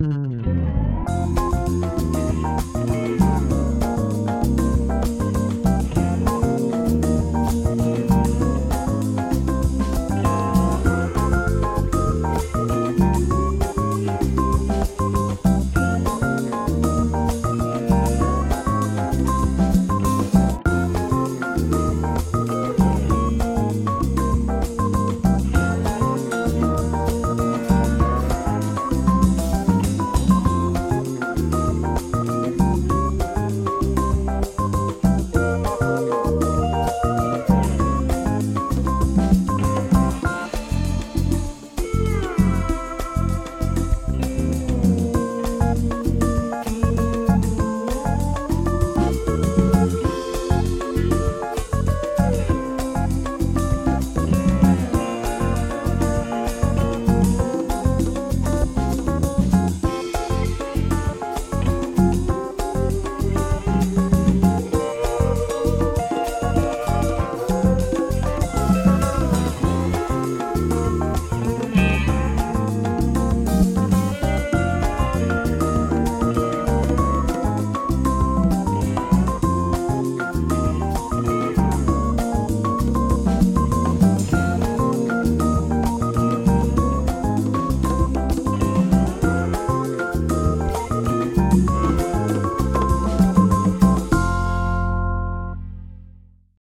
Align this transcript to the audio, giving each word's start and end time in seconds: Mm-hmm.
Mm-hmm. 0.00 0.39